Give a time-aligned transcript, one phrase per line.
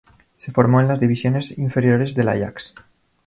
[0.35, 2.73] Se formó en las divisiones inferiores del Ajax.